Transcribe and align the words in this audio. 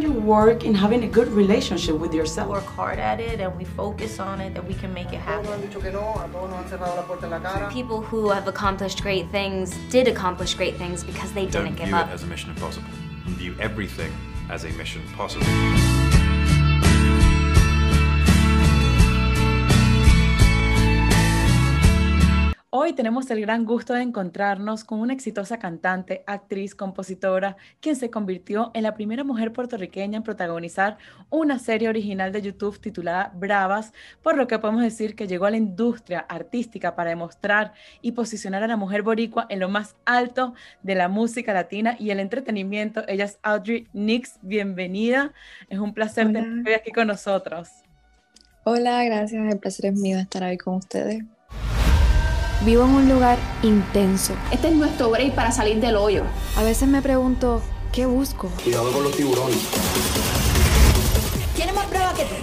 can 0.00 0.12
you 0.12 0.20
work 0.20 0.62
in 0.62 0.74
having 0.74 1.04
a 1.04 1.06
good 1.06 1.28
relationship 1.28 1.96
with 1.96 2.12
yourself? 2.12 2.50
Work 2.50 2.66
hard 2.66 2.98
at 2.98 3.18
it 3.18 3.40
and 3.40 3.56
we 3.56 3.64
focus 3.64 4.20
on 4.20 4.42
it, 4.42 4.52
that 4.52 4.62
we 4.66 4.74
can 4.74 4.92
make 4.92 5.10
it 5.14 5.20
happen. 5.20 5.62
People 7.72 8.02
who 8.02 8.28
have 8.28 8.46
accomplished 8.46 9.02
great 9.02 9.30
things 9.30 9.74
did 9.88 10.06
accomplish 10.06 10.52
great 10.52 10.76
things 10.76 11.02
because 11.02 11.32
they 11.32 11.46
Don't 11.46 11.64
didn't 11.64 11.78
give 11.78 11.86
view 11.86 11.96
up. 11.96 12.08
it 12.08 12.12
as 12.12 12.24
a 12.24 12.26
mission 12.26 12.50
impossible. 12.50 12.90
View 13.38 13.56
everything 13.58 14.12
as 14.50 14.64
a 14.64 14.70
mission 14.72 15.00
possible. 15.14 15.46
Hoy 22.78 22.92
tenemos 22.92 23.30
el 23.30 23.40
gran 23.40 23.64
gusto 23.64 23.94
de 23.94 24.02
encontrarnos 24.02 24.84
con 24.84 25.00
una 25.00 25.14
exitosa 25.14 25.58
cantante, 25.58 26.22
actriz, 26.26 26.74
compositora, 26.74 27.56
quien 27.80 27.96
se 27.96 28.10
convirtió 28.10 28.70
en 28.74 28.82
la 28.82 28.92
primera 28.92 29.24
mujer 29.24 29.54
puertorriqueña 29.54 30.18
en 30.18 30.22
protagonizar 30.22 30.98
una 31.30 31.58
serie 31.58 31.88
original 31.88 32.32
de 32.32 32.42
YouTube 32.42 32.78
titulada 32.78 33.32
Bravas, 33.34 33.94
por 34.22 34.36
lo 34.36 34.46
que 34.46 34.58
podemos 34.58 34.82
decir 34.82 35.16
que 35.16 35.26
llegó 35.26 35.46
a 35.46 35.52
la 35.52 35.56
industria 35.56 36.18
artística 36.18 36.94
para 36.94 37.08
demostrar 37.08 37.72
y 38.02 38.12
posicionar 38.12 38.62
a 38.62 38.68
la 38.68 38.76
mujer 38.76 39.00
boricua 39.00 39.46
en 39.48 39.60
lo 39.60 39.70
más 39.70 39.96
alto 40.04 40.52
de 40.82 40.96
la 40.96 41.08
música 41.08 41.54
latina 41.54 41.96
y 41.98 42.10
el 42.10 42.20
entretenimiento. 42.20 43.08
Ella 43.08 43.24
es 43.24 43.38
Audrey 43.42 43.88
Nix, 43.94 44.38
bienvenida. 44.42 45.32
Es 45.70 45.78
un 45.78 45.94
placer 45.94 46.26
tenerte 46.26 46.74
aquí 46.74 46.92
con 46.92 47.06
nosotros. 47.06 47.70
Hola, 48.64 49.02
gracias. 49.02 49.50
El 49.50 49.58
placer 49.60 49.86
es 49.86 49.94
mío 49.98 50.18
estar 50.18 50.42
hoy 50.42 50.58
con 50.58 50.74
ustedes. 50.74 51.24
Vivo 52.64 52.84
en 52.84 52.90
un 52.90 53.08
lugar 53.08 53.38
intenso. 53.62 54.34
Este 54.50 54.68
es 54.68 54.74
nuestro 54.74 55.10
break 55.10 55.34
para 55.34 55.52
salir 55.52 55.78
del 55.78 55.94
hoyo. 55.94 56.24
A 56.56 56.62
veces 56.62 56.88
me 56.88 57.02
pregunto, 57.02 57.62
¿qué 57.92 58.06
busco? 58.06 58.48
Cuidado 58.64 58.90
con 58.92 59.04
los 59.04 59.14
tiburones. 59.14 59.58
¿Tiene 61.54 61.72
más 61.74 61.86
prueba 61.86 62.14
que 62.14 62.22
tú? 62.22 62.34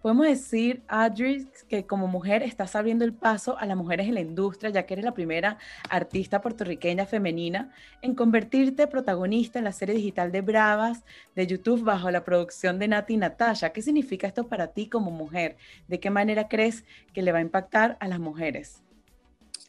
Podemos 0.00 0.26
decir, 0.26 0.82
Audrey, 0.88 1.46
que 1.68 1.84
como 1.84 2.06
mujer 2.06 2.42
estás 2.42 2.74
abriendo 2.74 3.04
el 3.04 3.12
paso 3.12 3.58
a 3.58 3.66
las 3.66 3.76
mujeres 3.76 4.08
en 4.08 4.14
la 4.14 4.20
industria, 4.20 4.70
ya 4.70 4.86
que 4.86 4.94
eres 4.94 5.04
la 5.04 5.12
primera 5.12 5.58
artista 5.90 6.40
puertorriqueña 6.40 7.04
femenina 7.04 7.70
en 8.00 8.14
convertirte 8.14 8.86
protagonista 8.86 9.58
en 9.58 9.66
la 9.66 9.72
serie 9.72 9.94
digital 9.94 10.32
de 10.32 10.40
Bravas 10.40 11.04
de 11.36 11.46
YouTube 11.46 11.84
bajo 11.84 12.10
la 12.10 12.24
producción 12.24 12.78
de 12.78 12.88
Nati 12.88 13.14
y 13.14 13.18
Natasha. 13.18 13.70
¿Qué 13.70 13.82
significa 13.82 14.26
esto 14.26 14.48
para 14.48 14.68
ti 14.68 14.88
como 14.88 15.10
mujer? 15.10 15.58
¿De 15.86 16.00
qué 16.00 16.08
manera 16.08 16.48
crees 16.48 16.84
que 17.12 17.20
le 17.20 17.32
va 17.32 17.38
a 17.38 17.42
impactar 17.42 17.98
a 18.00 18.08
las 18.08 18.20
mujeres? 18.20 18.82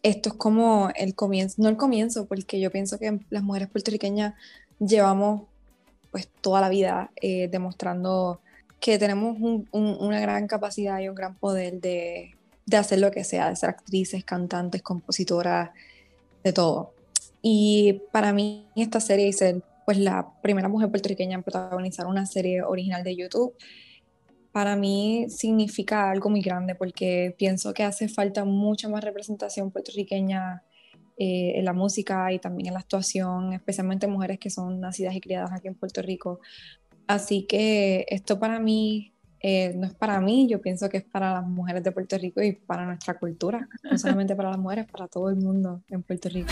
Esto 0.01 0.29
es 0.29 0.35
como 0.35 0.89
el 0.95 1.13
comienzo, 1.15 1.61
no 1.61 1.69
el 1.69 1.75
comienzo, 1.77 2.25
porque 2.25 2.59
yo 2.59 2.71
pienso 2.71 2.97
que 2.99 3.19
las 3.29 3.43
mujeres 3.43 3.69
puertorriqueñas 3.69 4.33
llevamos 4.79 5.43
pues 6.11 6.27
toda 6.41 6.61
la 6.61 6.69
vida 6.69 7.11
eh, 7.21 7.49
demostrando 7.49 8.39
que 8.79 8.97
tenemos 8.97 9.37
un- 9.39 9.67
un- 9.71 9.97
una 9.99 10.19
gran 10.21 10.47
capacidad 10.47 10.99
y 10.99 11.09
un 11.09 11.15
gran 11.15 11.35
poder 11.35 11.81
de, 11.81 12.35
de 12.65 12.77
hacer 12.77 12.99
lo 12.99 13.11
que 13.11 13.23
sea, 13.25 13.49
de 13.49 13.55
ser 13.57 13.69
actrices, 13.69 14.23
cantantes, 14.23 14.81
compositoras, 14.81 15.71
de 16.43 16.53
todo. 16.53 16.93
Y 17.41 18.01
para 18.11 18.31
mí 18.33 18.65
esta 18.75 18.99
serie 19.01 19.31
ser 19.33 19.61
pues 19.85 19.97
la 19.97 20.29
primera 20.41 20.69
mujer 20.69 20.89
puertorriqueña 20.89 21.35
en 21.35 21.43
protagonizar 21.43 22.05
una 22.07 22.25
serie 22.25 22.61
original 22.63 23.03
de 23.03 23.15
YouTube, 23.15 23.53
para 24.51 24.75
mí 24.75 25.27
significa 25.29 26.09
algo 26.09 26.29
muy 26.29 26.41
grande 26.41 26.75
porque 26.75 27.35
pienso 27.37 27.73
que 27.73 27.83
hace 27.83 28.07
falta 28.07 28.45
mucha 28.45 28.89
más 28.89 29.03
representación 29.03 29.71
puertorriqueña 29.71 30.63
eh, 31.17 31.53
en 31.55 31.65
la 31.65 31.73
música 31.73 32.31
y 32.31 32.39
también 32.39 32.67
en 32.67 32.73
la 32.73 32.79
actuación, 32.79 33.53
especialmente 33.53 34.07
mujeres 34.07 34.39
que 34.39 34.49
son 34.49 34.79
nacidas 34.79 35.15
y 35.15 35.21
criadas 35.21 35.51
aquí 35.51 35.67
en 35.67 35.75
Puerto 35.75 36.01
Rico. 36.01 36.39
Así 37.07 37.45
que 37.47 38.05
esto 38.09 38.39
para 38.39 38.59
mí 38.59 39.13
eh, 39.41 39.73
no 39.75 39.87
es 39.87 39.93
para 39.93 40.19
mí, 40.19 40.47
yo 40.49 40.61
pienso 40.61 40.89
que 40.89 40.97
es 40.97 41.03
para 41.03 41.33
las 41.33 41.47
mujeres 41.47 41.83
de 41.83 41.91
Puerto 41.91 42.17
Rico 42.17 42.41
y 42.41 42.53
para 42.53 42.85
nuestra 42.85 43.17
cultura, 43.17 43.67
no 43.83 43.97
solamente 43.97 44.35
para 44.35 44.49
las 44.49 44.59
mujeres, 44.59 44.85
para 44.91 45.07
todo 45.07 45.29
el 45.29 45.37
mundo 45.37 45.81
en 45.89 46.03
Puerto 46.03 46.29
Rico. 46.29 46.51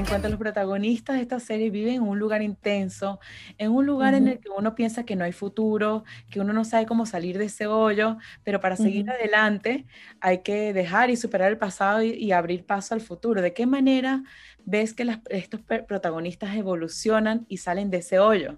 En 0.00 0.06
cuanto 0.06 0.28
a 0.28 0.30
los 0.30 0.38
protagonistas 0.38 1.16
de 1.16 1.22
esta 1.22 1.38
serie, 1.40 1.68
viven 1.68 1.96
en 1.96 2.02
un 2.02 2.18
lugar 2.18 2.40
intenso, 2.40 3.20
en 3.58 3.70
un 3.70 3.84
lugar 3.84 4.14
en 4.14 4.28
el 4.28 4.40
que 4.40 4.48
uno 4.48 4.74
piensa 4.74 5.04
que 5.04 5.14
no 5.14 5.24
hay 5.24 5.32
futuro, 5.32 6.04
que 6.30 6.40
uno 6.40 6.54
no 6.54 6.64
sabe 6.64 6.86
cómo 6.86 7.04
salir 7.04 7.36
de 7.36 7.44
ese 7.44 7.66
hoyo, 7.66 8.16
pero 8.42 8.60
para 8.60 8.76
seguir 8.76 9.10
adelante 9.10 9.84
hay 10.20 10.38
que 10.38 10.72
dejar 10.72 11.10
y 11.10 11.16
superar 11.16 11.50
el 11.50 11.58
pasado 11.58 12.02
y, 12.02 12.12
y 12.12 12.32
abrir 12.32 12.64
paso 12.64 12.94
al 12.94 13.02
futuro. 13.02 13.42
¿De 13.42 13.52
qué 13.52 13.66
manera 13.66 14.22
ves 14.64 14.94
que 14.94 15.04
las- 15.04 15.20
estos 15.28 15.60
protagonistas 15.60 16.56
evolucionan 16.56 17.44
y 17.48 17.58
salen 17.58 17.90
de 17.90 17.98
ese 17.98 18.18
hoyo? 18.18 18.56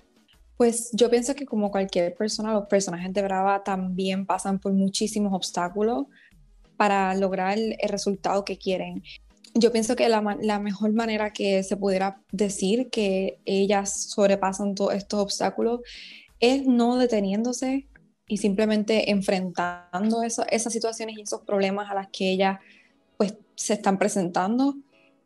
Pues 0.56 0.90
yo 0.92 1.10
pienso 1.10 1.34
que 1.34 1.44
como 1.44 1.72
cualquier 1.72 2.14
persona, 2.14 2.52
los 2.52 2.66
personajes 2.68 3.12
de 3.12 3.20
Brava 3.20 3.64
también 3.64 4.26
pasan 4.26 4.60
por 4.60 4.72
muchísimos 4.72 5.32
obstáculos 5.32 6.06
para 6.76 7.12
lograr 7.16 7.58
el 7.58 7.76
resultado 7.88 8.44
que 8.44 8.56
quieren. 8.58 9.02
Yo 9.54 9.70
pienso 9.70 9.96
que 9.96 10.08
la, 10.08 10.36
la 10.40 10.58
mejor 10.58 10.92
manera 10.92 11.32
que 11.32 11.62
se 11.62 11.76
pudiera 11.76 12.22
decir 12.32 12.88
que 12.90 13.38
ellas 13.44 14.10
sobrepasan 14.10 14.74
todos 14.74 14.94
estos 14.94 15.20
obstáculos 15.20 15.80
es 16.40 16.66
no 16.66 16.96
deteniéndose 16.96 17.86
y 18.26 18.38
simplemente 18.38 19.10
enfrentando 19.10 20.22
esas 20.22 20.72
situaciones 20.72 21.18
y 21.18 21.22
esos 21.22 21.42
problemas 21.42 21.90
a 21.90 21.94
las 21.94 22.08
que 22.08 22.30
ellas 22.30 22.60
pues 23.18 23.34
se 23.54 23.74
están 23.74 23.98
presentando. 23.98 24.76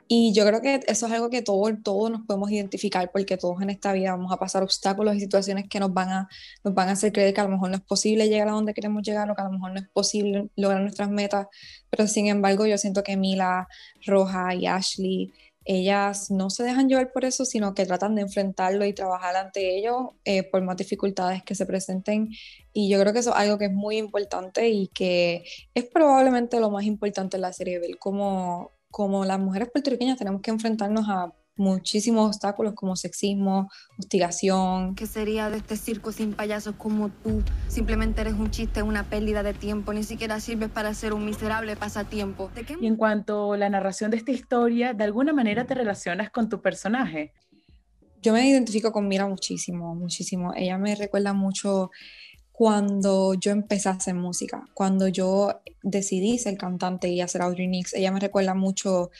Y 0.09 0.33
yo 0.33 0.47
creo 0.47 0.61
que 0.61 0.81
eso 0.87 1.07
es 1.07 1.13
algo 1.13 1.31
que 1.31 1.43
todos 1.43 1.73
todos 1.83 2.11
nos 2.11 2.25
podemos 2.27 2.51
identificar 2.51 3.11
porque 3.11 3.37
todos 3.37 3.61
en 3.61 3.71
esta 3.71 3.93
vida 3.93 4.13
vamos 4.13 4.33
a 4.33 4.37
pasar 4.39 4.63
obstáculos 4.63 5.17
y 5.17 5.21
situaciones 5.21 5.69
que 5.69 5.81
nos 5.81 5.93
van 5.93 6.11
a, 6.11 6.29
nos 6.63 6.75
van 6.75 6.89
a 6.89 6.93
hacer 6.93 7.13
creer 7.13 7.35
que 7.35 7.41
a 7.41 7.45
lo 7.45 7.51
mejor 7.51 7.71
no 7.71 7.77
es 7.77 7.83
posible 7.83 8.29
llegar 8.29 8.49
a 8.49 8.53
donde 8.53 8.73
queremos 8.75 9.03
llegar 9.03 9.29
o 9.31 9.35
que 9.35 9.43
a 9.43 9.47
lo 9.47 9.53
mejor 9.53 9.73
no 9.73 9.81
es 9.81 9.89
posible 9.89 10.49
lograr 10.57 10.83
nuestras 10.83 11.11
metas. 11.11 11.49
Pero 11.91 12.07
sin 12.07 12.29
embargo, 12.29 12.67
yo 12.67 12.79
siento 12.79 13.03
que 13.03 13.17
Mila, 13.17 13.67
Roja 14.07 14.55
y 14.55 14.67
Ashley, 14.67 15.33
ellas 15.67 16.31
no 16.31 16.49
se 16.49 16.63
dejan 16.63 16.89
llevar 16.89 17.11
por 17.13 17.25
eso, 17.25 17.45
sino 17.45 17.75
que 17.75 17.85
tratan 17.87 18.15
de 18.15 18.23
enfrentarlo 18.23 18.85
y 18.87 18.93
trabajar 18.93 19.35
ante 19.35 19.77
ello 19.77 20.15
eh, 20.25 20.45
por 20.45 20.63
más 20.63 20.77
dificultades 20.77 21.43
que 21.43 21.57
se 21.57 21.67
presenten. 21.67 22.31
Y 22.73 22.89
yo 22.89 23.01
creo 23.01 23.13
que 23.13 23.19
eso 23.19 23.31
es 23.31 23.37
algo 23.37 23.59
que 23.59 23.65
es 23.67 23.73
muy 23.73 23.97
importante 23.97 24.69
y 24.69 24.87
que 24.89 25.45
es 25.75 25.85
probablemente 25.85 26.61
lo 26.61 26.71
más 26.71 26.85
importante 26.85 27.37
en 27.37 27.41
la 27.41 27.53
serie, 27.53 27.81
ver 27.81 27.99
cómo, 27.99 28.76
como 28.97 29.27
las 29.27 29.39
mujeres 29.39 29.69
puertorriqueñas 29.71 30.17
tenemos 30.17 30.41
que 30.41 30.51
enfrentarnos 30.51 31.07
a 31.07 31.31
muchísimos 31.55 32.29
obstáculos 32.29 32.73
como 32.73 32.97
sexismo, 32.97 33.69
hostigación. 33.99 34.95
¿Qué 34.95 35.07
sería 35.07 35.51
de 35.51 35.59
este 35.59 35.77
circo 35.77 36.13
sin 36.13 36.33
payasos 36.33 36.77
como 36.77 37.11
tú? 37.11 37.43
Simplemente 37.69 38.23
eres 38.23 38.33
un 38.33 38.51
chiste, 38.51 38.83
una 38.83 39.05
pérdida 39.05 39.43
de 39.43 39.53
tiempo, 39.53 39.93
ni 39.93 40.03
siquiera 40.03 40.41
sirves 40.41 40.71
para 40.71 40.95
ser 40.95 41.13
un 41.13 41.27
miserable 41.27 41.77
pasatiempo. 41.77 42.51
¿De 42.55 42.65
qué 42.65 42.75
Y 42.81 42.87
en 42.87 42.97
cuanto 42.97 43.53
a 43.53 43.59
la 43.59 43.69
narración 43.69 44.11
de 44.11 44.17
esta 44.17 44.33
historia, 44.33 44.95
¿de 44.95 45.05
alguna 45.05 45.35
manera 45.35 45.67
te 45.67 45.75
relacionas 45.75 46.31
con 46.31 46.49
tu 46.49 46.63
personaje? 46.63 47.35
Yo 48.23 48.33
me 48.33 48.49
identifico 48.49 48.93
con 48.93 49.09
Mira 49.09 49.27
muchísimo, 49.27 49.95
muchísimo. 49.95 50.55
Ella 50.57 50.79
me 50.79 50.95
recuerda 50.95 51.35
mucho 51.35 51.91
cuando 52.57 53.35
yo 53.35 53.53
empecé 53.53 53.91
a 53.91 53.93
hacer 53.93 54.15
música, 54.15 54.65
cuando 54.73 55.09
yo 55.09 55.61
decidí 55.83 56.39
ser 56.39 56.57
cantante 56.57 57.09
y 57.09 57.21
hacer 57.21 57.43
Audrey 57.43 57.69
Nix. 57.69 57.93
Ella 57.93 58.11
me 58.11 58.19
recuerda 58.19 58.55
mucho 58.55 59.11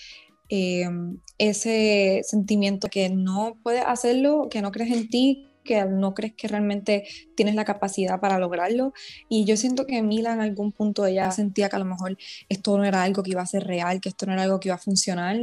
eh, 0.49 0.89
ese 1.37 2.23
sentimiento 2.25 2.89
que 2.89 3.11
no 3.11 3.59
puedes 3.63 3.85
hacerlo, 3.87 4.49
que 4.51 4.63
no 4.63 4.73
crees 4.73 4.91
en 4.91 5.11
ti, 5.11 5.46
que 5.67 5.85
no 5.85 6.15
crees 6.15 6.33
que 6.35 6.49
realmente 6.49 7.05
tienes 7.35 7.55
la 7.55 7.65
capacidad 7.65 8.21
para 8.21 8.39
lograrlo. 8.39 8.93
Y 9.29 9.45
yo 9.45 9.57
siento 9.57 9.87
que 9.87 10.01
Mila 10.03 10.33
en 10.33 10.41
algún 10.41 10.73
punto 10.73 11.05
ella 11.05 11.31
sentía 11.33 11.69
que 11.69 11.77
a 11.77 11.79
lo 11.81 11.85
mejor 11.85 12.17
esto 12.49 12.79
no 12.79 12.85
era 12.85 13.03
algo 13.03 13.23
que 13.23 13.33
iba 13.33 13.43
a 13.43 13.47
ser 13.47 13.65
real, 13.65 14.01
que 14.01 14.09
esto 14.09 14.25
no 14.27 14.33
era 14.33 14.43
algo 14.45 14.61
que 14.61 14.69
iba 14.69 14.77
a 14.77 14.79
funcionar. 14.79 15.37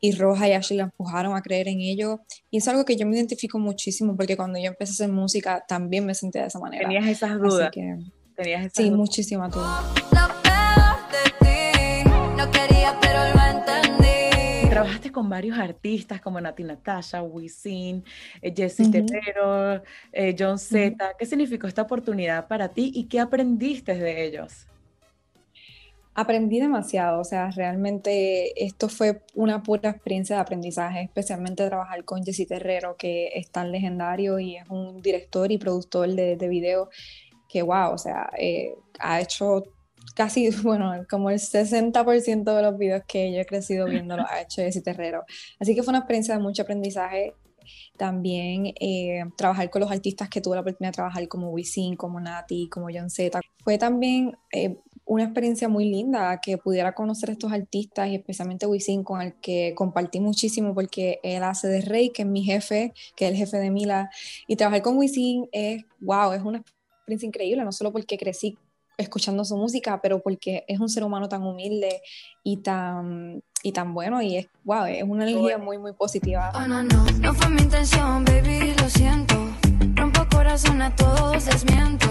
Y 0.00 0.12
Roja 0.12 0.48
y 0.48 0.52
Ashley 0.52 0.76
la 0.78 0.84
empujaron 0.84 1.36
a 1.36 1.42
creer 1.42 1.68
en 1.68 1.80
ello. 1.80 2.20
Y 2.50 2.58
es 2.58 2.68
algo 2.68 2.84
que 2.84 2.96
yo 2.96 3.06
me 3.06 3.16
identifico 3.16 3.58
muchísimo 3.58 4.16
porque 4.16 4.36
cuando 4.36 4.58
yo 4.58 4.66
empecé 4.66 4.92
a 4.92 4.94
hacer 4.94 5.08
música 5.14 5.64
también 5.66 6.04
me 6.04 6.14
sentía 6.14 6.42
de 6.42 6.48
esa 6.48 6.58
manera. 6.58 6.82
Tenías 6.82 7.06
esas 7.06 7.30
Así 7.30 7.40
dudas. 7.40 7.70
que, 7.72 7.96
Tenías 8.36 8.60
esas 8.62 8.72
sí, 8.74 8.84
dudas. 8.84 8.98
muchísimas 8.98 9.52
dudas. 9.52 9.84
Lo 10.10 10.28
peor 10.42 10.98
de 11.12 11.30
ti, 11.40 12.10
no 12.36 12.50
quería 12.50 12.98
pero. 13.00 13.39
Trabajaste 14.82 15.12
con 15.12 15.28
varios 15.28 15.58
artistas 15.58 16.20
como 16.20 16.40
Nati 16.40 16.64
Natasha, 16.64 17.22
Wisin, 17.22 18.04
eh, 18.40 18.52
Jessie 18.56 18.86
Ujú. 18.86 18.92
Terrero, 18.92 19.82
eh, 20.12 20.34
John 20.38 20.58
Z. 20.58 21.16
¿Qué 21.18 21.26
significó 21.26 21.66
esta 21.66 21.82
oportunidad 21.82 22.48
para 22.48 22.68
ti 22.68 22.90
y 22.94 23.04
qué 23.04 23.20
aprendiste 23.20 23.94
de 23.94 24.24
ellos? 24.24 24.66
Aprendí 26.14 26.60
demasiado, 26.60 27.20
o 27.20 27.24
sea, 27.24 27.50
realmente 27.50 28.64
esto 28.64 28.88
fue 28.88 29.22
una 29.34 29.62
pura 29.62 29.90
experiencia 29.90 30.36
de 30.36 30.42
aprendizaje, 30.42 31.02
especialmente 31.02 31.66
trabajar 31.66 32.04
con 32.04 32.24
Jesse 32.24 32.46
Terrero, 32.46 32.96
que 32.96 33.28
es 33.34 33.50
tan 33.50 33.70
legendario 33.70 34.38
y 34.38 34.56
es 34.56 34.68
un 34.68 35.00
director 35.00 35.52
y 35.52 35.58
productor 35.58 36.08
de, 36.08 36.36
de 36.36 36.48
video 36.48 36.90
que, 37.48 37.62
wow, 37.62 37.92
o 37.92 37.98
sea, 37.98 38.30
eh, 38.38 38.74
ha 38.98 39.20
hecho 39.20 39.62
casi, 40.14 40.50
bueno, 40.62 40.92
como 41.08 41.30
el 41.30 41.38
60% 41.38 42.54
de 42.54 42.62
los 42.62 42.78
videos 42.78 43.02
que 43.06 43.32
yo 43.32 43.40
he 43.40 43.46
crecido 43.46 43.86
viendo 43.86 44.16
los 44.16 44.26
ha 44.28 44.42
hecho 44.42 44.62
Jessy 44.62 44.82
Terrero. 44.82 45.24
Así 45.58 45.74
que 45.74 45.82
fue 45.82 45.92
una 45.92 45.98
experiencia 45.98 46.36
de 46.36 46.42
mucho 46.42 46.62
aprendizaje. 46.62 47.34
También 47.96 48.72
eh, 48.80 49.22
trabajar 49.36 49.70
con 49.70 49.80
los 49.80 49.90
artistas 49.90 50.28
que 50.28 50.40
tuve 50.40 50.56
la 50.56 50.62
oportunidad 50.62 50.90
de 50.92 50.96
trabajar 50.96 51.28
como 51.28 51.50
Wisin, 51.50 51.96
como 51.96 52.18
Nati, 52.18 52.68
como 52.68 52.88
John 52.92 53.10
Z. 53.10 53.40
Fue 53.62 53.78
también 53.78 54.36
eh, 54.52 54.76
una 55.04 55.24
experiencia 55.24 55.68
muy 55.68 55.86
linda 55.86 56.40
que 56.40 56.56
pudiera 56.56 56.94
conocer 56.94 57.30
a 57.30 57.32
estos 57.32 57.52
artistas 57.52 58.08
y 58.08 58.14
especialmente 58.14 58.66
Wisin 58.66 59.04
con 59.04 59.20
el 59.20 59.34
que 59.40 59.74
compartí 59.74 60.20
muchísimo 60.20 60.74
porque 60.74 61.20
él 61.22 61.42
hace 61.42 61.68
de 61.68 61.80
Rey, 61.80 62.10
que 62.10 62.22
es 62.22 62.28
mi 62.28 62.42
jefe, 62.42 62.92
que 63.16 63.26
es 63.26 63.32
el 63.32 63.36
jefe 63.36 63.58
de 63.58 63.70
Mila. 63.70 64.10
Y 64.46 64.56
trabajar 64.56 64.82
con 64.82 64.96
Wisin 64.96 65.48
es, 65.52 65.84
wow, 66.00 66.32
es 66.32 66.42
una 66.42 66.58
experiencia 66.58 67.26
increíble, 67.26 67.64
no 67.64 67.72
solo 67.72 67.92
porque 67.92 68.16
crecí 68.16 68.56
escuchando 69.00 69.44
su 69.44 69.56
música, 69.56 70.00
pero 70.00 70.20
porque 70.22 70.64
es 70.68 70.80
un 70.80 70.88
ser 70.88 71.04
humano 71.04 71.28
tan 71.28 71.42
humilde 71.42 72.02
y 72.42 72.58
tan, 72.58 73.42
y 73.62 73.72
tan 73.72 73.94
bueno 73.94 74.22
y 74.22 74.36
es, 74.36 74.48
wow, 74.64 74.84
es 74.84 75.02
una 75.02 75.28
energía 75.28 75.58
muy, 75.58 75.78
muy 75.78 75.92
positiva. 75.92 76.52
Oh, 76.54 76.66
no, 76.66 76.82
no, 76.82 77.04
no 77.04 77.34
fue 77.34 77.48
mi 77.50 77.62
intención, 77.62 78.24
baby, 78.24 78.74
lo 78.80 78.88
siento. 78.88 79.34
Rompo 79.94 80.26
corazón 80.30 80.82
a 80.82 80.94
todos, 80.94 81.44
desmiento. 81.46 82.06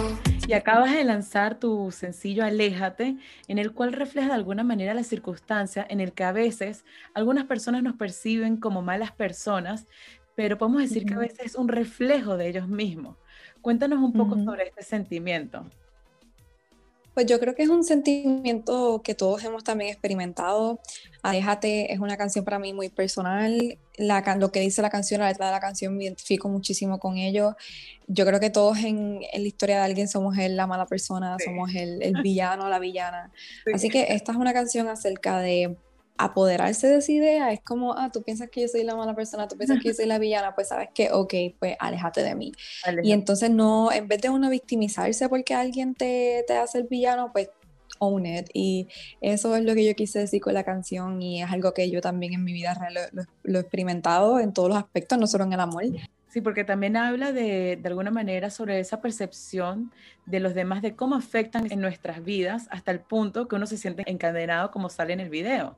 Y 0.48 0.54
acabas 0.54 0.92
de 0.94 1.04
lanzar 1.04 1.60
tu 1.60 1.92
sencillo 1.92 2.44
Aléjate, 2.44 3.18
en 3.48 3.60
el 3.60 3.72
cual 3.72 3.94
refleja 3.94 4.30
de 4.30 4.34
alguna 4.34 4.64
manera 4.64 4.96
la 4.96 5.04
circunstancia 5.04 5.86
en 5.88 6.00
el 6.00 6.14
que 6.14 6.24
a 6.24 6.32
veces 6.32 6.86
algunas 7.14 7.46
personas 7.46 7.84
nos 7.84 7.96
perciben 7.96 8.58
como 8.58 8.82
malas 8.82 9.12
personas, 9.12 9.86
pero 10.34 10.58
podemos 10.58 10.82
decir 10.82 11.06
que 11.06 11.14
a 11.14 11.20
veces 11.20 11.40
es 11.40 11.56
un 11.56 11.68
reflejo 11.68 12.36
de 12.36 12.48
ellos 12.48 12.68
mismos. 12.68 13.18
Cuéntanos 13.62 14.00
un 14.00 14.14
poco 14.14 14.44
sobre 14.44 14.70
este 14.70 14.82
sentimiento. 14.82 15.66
Pues 17.20 17.28
yo 17.28 17.38
creo 17.38 17.54
que 17.54 17.64
es 17.64 17.70
un 17.70 17.84
sentimiento 17.84 19.02
que 19.04 19.14
todos 19.14 19.44
hemos 19.44 19.66
también 19.66 19.90
experimentado. 19.90 20.80
Aléjate 21.22 21.92
es 21.92 22.00
una 22.00 22.16
canción 22.16 22.46
para 22.46 22.60
mí 22.60 22.72
muy 22.72 22.88
personal. 22.88 23.78
La, 23.98 24.38
lo 24.38 24.54
que 24.54 24.62
dice 24.62 24.82
la 24.82 24.90
canción, 24.90 25.20
la 25.20 25.28
letra 25.28 25.48
de 25.48 25.52
la 25.52 25.60
canción, 25.60 25.98
me 25.98 26.06
identifico 26.06 26.48
muchísimo 26.48 26.98
con 26.98 27.18
ello. 27.18 27.58
Yo 28.08 28.26
creo 28.26 28.40
que 28.40 28.50
todos 28.50 28.78
en, 28.78 29.20
en 29.34 29.42
la 29.42 29.48
historia 29.50 29.80
de 29.80 29.82
alguien 29.82 30.08
somos 30.08 30.38
el, 30.38 30.56
la 30.56 30.66
mala 30.66 30.86
persona, 30.86 31.36
somos 31.44 31.76
el, 31.76 32.02
el 32.02 32.22
villano, 32.22 32.70
la 32.70 32.80
villana. 32.80 33.34
Así 33.74 33.90
que 33.90 34.14
esta 34.14 34.32
es 34.32 34.38
una 34.38 34.54
canción 34.54 34.88
acerca 34.88 35.42
de 35.42 35.76
apoderarse 36.20 36.88
de 36.88 36.98
esa 36.98 37.12
idea 37.12 37.52
es 37.54 37.62
como, 37.62 37.94
ah, 37.94 38.12
tú 38.12 38.22
piensas 38.22 38.50
que 38.50 38.62
yo 38.62 38.68
soy 38.68 38.84
la 38.84 38.96
mala 38.96 39.16
persona, 39.16 39.48
tú 39.48 39.56
piensas 39.56 39.80
que 39.82 39.88
yo 39.88 39.94
soy 39.94 40.06
la 40.06 40.20
villana, 40.20 40.54
pues 40.54 40.68
sabes 40.68 40.90
que, 40.94 41.12
ok, 41.12 41.34
pues 41.58 41.78
aléjate 41.80 42.22
de 42.22 42.36
mí. 42.36 42.52
Y 43.04 43.14
entonces 43.14 43.50
no, 43.50 43.90
en 43.92 44.08
vez 44.10 44.22
de 44.22 44.30
uno 44.30 44.50
victimizarse 44.50 45.30
porque 45.30 45.54
alguien 45.54 45.96
te, 45.96 46.44
te 46.46 46.58
hace 46.58 46.80
el 46.80 46.88
villano, 46.88 47.32
pues 47.32 47.50
own 48.00 48.26
it. 48.26 48.50
Y 48.54 48.88
eso 49.22 49.56
es 49.56 49.64
lo 49.64 49.74
que 49.74 49.86
yo 49.86 49.96
quise 49.96 50.20
decir 50.20 50.42
con 50.42 50.54
la 50.54 50.64
canción 50.64 51.22
y 51.22 51.42
es 51.42 51.50
algo 51.50 51.74
que 51.74 51.90
yo 51.90 52.02
también 52.02 52.34
en 52.34 52.44
mi 52.44 52.52
vida 52.52 52.74
real 52.74 53.12
lo, 53.14 53.24
lo, 53.44 53.58
he 53.58 53.62
experimentado 53.62 54.40
en 54.40 54.54
todos 54.54 54.68
los 54.68 54.78
aspectos, 54.78 55.18
no 55.18 55.26
solo 55.26 55.46
en 55.46 55.54
el 55.54 55.60
amor. 55.62 55.84
Sí, 56.28 56.42
porque 56.42 56.66
también 56.66 56.98
habla 56.98 57.32
de, 57.32 57.80
de 57.82 57.88
alguna 57.88 58.12
manera 58.12 58.50
sobre 58.50 58.80
esa 58.80 59.02
percepción 59.02 59.92
de 60.26 60.42
los 60.42 60.54
demás, 60.54 60.82
de 60.82 60.96
cómo 60.96 61.16
afectan 61.16 61.72
en 61.72 61.80
nuestras 61.80 62.24
vidas 62.24 62.68
hasta 62.72 62.92
el 62.92 63.00
punto 63.00 63.48
que 63.48 63.56
uno 63.56 63.66
se 63.66 63.78
siente 63.78 64.04
encadenado 64.06 64.70
como 64.70 64.90
sale 64.90 65.14
en 65.14 65.22
el 65.22 65.30
video. 65.30 65.78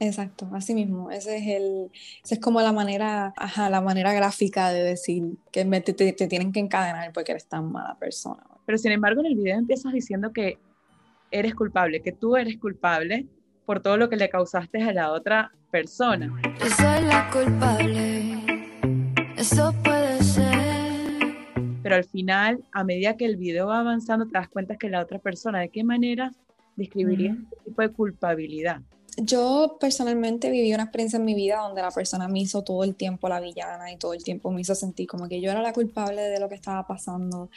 Exacto, 0.00 0.48
así 0.52 0.74
mismo. 0.74 1.10
Ese 1.10 1.36
es 1.36 1.46
el, 1.46 1.90
esa 2.22 2.34
es 2.34 2.40
como 2.40 2.60
la 2.60 2.72
manera, 2.72 3.32
ajá, 3.36 3.70
la 3.70 3.80
manera 3.80 4.12
gráfica 4.12 4.72
de 4.72 4.82
decir 4.82 5.22
que 5.52 5.64
te, 5.64 5.92
te, 5.92 6.12
te, 6.12 6.26
tienen 6.26 6.52
que 6.52 6.60
encadenar 6.60 7.12
porque 7.12 7.32
eres 7.32 7.46
tan 7.46 7.70
mala 7.70 7.96
persona. 7.98 8.42
Pero 8.66 8.78
sin 8.78 8.92
embargo, 8.92 9.20
en 9.20 9.26
el 9.26 9.36
video 9.36 9.58
empiezas 9.58 9.92
diciendo 9.92 10.32
que 10.32 10.58
eres 11.30 11.54
culpable, 11.54 12.00
que 12.00 12.12
tú 12.12 12.36
eres 12.36 12.58
culpable 12.58 13.26
por 13.66 13.80
todo 13.80 13.96
lo 13.96 14.08
que 14.08 14.16
le 14.16 14.28
causaste 14.28 14.82
a 14.82 14.92
la 14.92 15.12
otra 15.12 15.52
persona. 15.70 16.32
Yo 16.60 16.66
soy 16.66 17.04
la 17.04 17.30
culpable. 17.30 18.38
Eso 19.36 19.74
puede 19.82 20.22
ser. 20.22 20.44
Pero 21.82 21.96
al 21.96 22.04
final, 22.04 22.64
a 22.72 22.84
medida 22.84 23.16
que 23.16 23.26
el 23.26 23.36
video 23.36 23.66
va 23.66 23.80
avanzando, 23.80 24.26
te 24.26 24.32
das 24.32 24.48
cuenta 24.48 24.76
que 24.76 24.88
la 24.88 25.02
otra 25.02 25.18
persona, 25.18 25.60
¿de 25.60 25.68
qué 25.68 25.84
manera 25.84 26.30
describirías 26.76 27.36
este 27.36 27.56
tipo 27.64 27.82
de 27.82 27.88
culpabilidad? 27.90 28.80
Yo 29.16 29.76
personalmente 29.78 30.50
viví 30.50 30.74
una 30.74 30.84
experiencia 30.84 31.18
en 31.18 31.24
mi 31.24 31.34
vida 31.34 31.58
donde 31.58 31.82
la 31.82 31.90
persona 31.90 32.26
me 32.26 32.40
hizo 32.40 32.64
todo 32.64 32.82
el 32.82 32.96
tiempo 32.96 33.28
la 33.28 33.40
villana 33.40 33.92
y 33.92 33.96
todo 33.96 34.12
el 34.12 34.24
tiempo 34.24 34.50
me 34.50 34.60
hizo 34.60 34.74
sentir 34.74 35.06
como 35.06 35.28
que 35.28 35.40
yo 35.40 35.50
era 35.50 35.62
la 35.62 35.72
culpable 35.72 36.22
de 36.22 36.40
lo 36.40 36.48
que 36.48 36.56
estaba 36.56 36.86
pasando. 36.86 37.48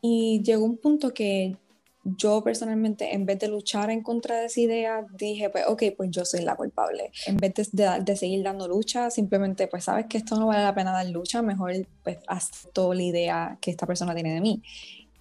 Y 0.00 0.42
llegó 0.42 0.64
un 0.64 0.78
punto 0.78 1.12
que 1.12 1.56
yo 2.04 2.42
personalmente, 2.42 3.14
en 3.14 3.26
vez 3.26 3.38
de 3.38 3.48
luchar 3.48 3.90
en 3.90 4.02
contra 4.02 4.40
de 4.40 4.46
esa 4.46 4.60
idea, 4.60 5.06
dije, 5.16 5.50
pues, 5.50 5.64
ok, 5.68 5.82
pues 5.96 6.10
yo 6.10 6.24
soy 6.24 6.40
la 6.40 6.56
culpable. 6.56 7.12
En 7.26 7.36
vez 7.36 7.54
de, 7.72 8.02
de, 8.04 8.16
seguir 8.16 8.42
dando 8.42 8.66
lucha, 8.66 9.10
simplemente, 9.10 9.68
pues, 9.68 9.84
sabes 9.84 10.06
que 10.06 10.18
esto 10.18 10.36
no 10.36 10.46
vale 10.48 10.64
la 10.64 10.74
pena 10.74 10.92
dar 10.92 11.06
lucha, 11.06 11.42
mejor, 11.42 11.72
pues, 12.02 12.18
acepto 12.26 12.92
la 12.92 13.02
idea 13.02 13.58
que 13.60 13.70
esta 13.70 13.86
persona 13.86 14.14
tiene 14.14 14.34
de 14.34 14.40
mí. 14.40 14.62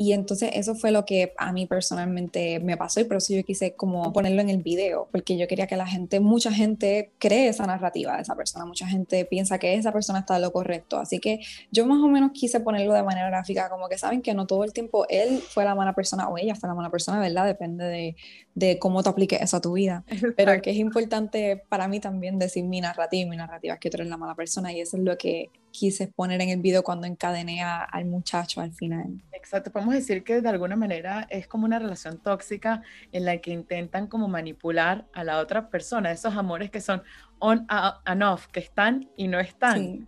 Y 0.02 0.14
entonces 0.14 0.50
eso 0.56 0.74
fue 0.74 0.90
lo 0.90 1.06
que 1.06 1.32
a 1.38 1.54
mí 1.54 1.68
personalmente 1.68 2.60
me 2.60 2.76
pasó 2.76 3.00
y 3.00 3.04
por 3.04 3.18
eso 3.18 3.36
yo 3.36 3.44
quise 3.44 3.74
como 3.76 4.12
ponerlo 4.12 4.42
en 4.42 4.50
el 4.50 4.58
video, 4.58 5.08
porque 5.12 5.38
yo 5.38 5.48
quería 5.48 5.68
que 5.68 5.76
la 5.76 5.86
gente, 5.86 6.20
mucha 6.20 6.52
gente 6.52 7.12
cree 7.20 7.50
esa 7.50 7.68
narrativa 7.68 8.16
de 8.16 8.24
esa 8.24 8.36
persona, 8.36 8.66
mucha 8.66 8.88
gente 8.88 9.26
piensa 9.26 9.60
que 9.60 9.76
esa 9.76 9.92
persona 9.92 10.18
está 10.18 10.40
lo 10.40 10.52
correcto. 10.52 10.98
Así 10.98 11.20
que 11.20 11.42
yo 11.72 11.86
más 11.86 12.02
o 12.02 12.08
menos 12.08 12.32
quise 12.32 12.60
ponerlo 12.62 12.96
de 12.96 13.04
manera 13.04 13.30
gráfica, 13.30 13.70
como 13.70 13.90
que 13.90 14.00
saben 14.00 14.24
que 14.24 14.34
no 14.34 14.48
todo 14.48 14.64
el 14.64 14.74
tiempo 14.74 15.06
él 15.08 15.38
fue 15.38 15.66
la 15.66 15.76
mala 15.76 15.94
persona 15.94 16.28
o 16.30 16.40
ella 16.40 16.56
fue 16.56 16.68
la 16.68 16.74
mala 16.74 16.90
persona, 16.90 17.20
¿verdad? 17.20 17.46
Depende 17.46 17.86
de, 17.86 18.16
de 18.56 18.80
cómo 18.80 19.04
te 19.04 19.10
apliques 19.10 19.40
eso 19.40 19.58
a 19.58 19.62
tu 19.62 19.74
vida. 19.74 20.04
Pero 20.36 20.60
que 20.64 20.72
es 20.72 20.78
importante 20.78 21.62
para 21.70 21.88
mí 21.88 22.00
también 22.00 22.40
decir 22.40 22.64
mi 22.64 22.82
narrativa, 22.82 23.30
mi 23.30 23.38
narrativa 23.38 23.76
es 23.76 23.80
que 23.80 23.92
tú 23.92 23.98
eres 23.98 24.08
la 24.08 24.18
mala 24.18 24.34
persona 24.34 24.74
y 24.74 24.82
eso 24.82 24.98
es 24.98 25.04
lo 25.04 25.16
que 25.16 25.52
quise 25.72 26.08
poner 26.08 26.42
en 26.42 26.50
el 26.50 26.62
video 26.62 26.84
cuando 26.84 27.08
encadené 27.08 27.64
a, 27.64 27.84
al 27.84 28.06
muchacho 28.06 28.62
al 28.62 28.74
final. 28.74 29.22
Exacto, 29.32 29.72
podemos 29.72 29.94
decir 29.94 30.24
que 30.24 30.42
de 30.42 30.50
alguna 30.50 30.76
manera 30.76 31.28
es 31.30 31.48
como 31.48 31.66
una 31.66 31.80
relación 31.80 32.20
tóxica 32.20 32.84
en 33.12 33.26
la 33.26 33.38
que 33.38 33.52
intentan 33.52 34.08
como 34.08 34.28
manipular 34.28 35.08
a 35.14 35.24
la 35.24 35.40
otra 35.40 35.70
persona, 35.70 36.12
esos 36.12 36.36
amores 36.36 36.70
que 36.70 36.82
son 36.82 37.02
on 37.40 37.66
and 37.70 38.24
off, 38.24 38.48
que 38.48 38.60
están 38.60 39.10
y 39.18 39.28
no 39.28 39.40
están. 39.40 39.78
Sí. 39.78 40.08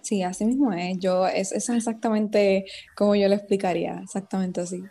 Sí, 0.00 0.22
así 0.22 0.44
mismo 0.46 0.72
es. 0.72 0.98
Yo, 0.98 1.26
es, 1.26 1.52
eso 1.52 1.72
es 1.72 1.78
exactamente 1.78 2.64
como 2.96 3.14
yo 3.14 3.28
lo 3.28 3.34
explicaría, 3.34 4.00
exactamente 4.02 4.60
así. 4.60 4.82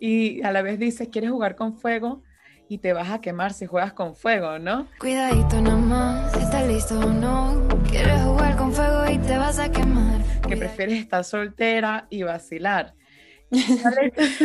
Y 0.00 0.42
a 0.42 0.50
la 0.50 0.62
vez 0.62 0.78
dices, 0.78 1.08
quieres 1.08 1.30
jugar 1.30 1.54
con 1.54 1.78
fuego 1.78 2.22
y 2.70 2.78
te 2.78 2.92
vas 2.92 3.10
a 3.10 3.20
quemar 3.20 3.52
si 3.52 3.66
juegas 3.66 3.92
con 3.94 4.14
fuego, 4.14 4.60
¿no? 4.60 4.86
Cuidadito 5.00 5.60
nomás, 5.60 6.32
¿estás 6.36 6.68
listo 6.68 7.00
o 7.00 7.12
no? 7.12 7.66
Quieres 7.90 8.22
jugar 8.22 8.56
con 8.56 8.72
fuego 8.72 9.10
y 9.10 9.18
te 9.18 9.36
vas 9.36 9.58
a 9.58 9.72
quemar. 9.72 10.20
Que 10.48 10.56
prefieres 10.56 11.00
estar 11.00 11.24
soltera 11.24 12.06
y 12.10 12.22
vacilar. 12.22 12.94
¿Cuál 13.82 14.12
es, 14.14 14.42